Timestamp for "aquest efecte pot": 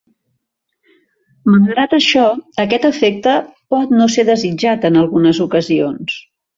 2.65-3.97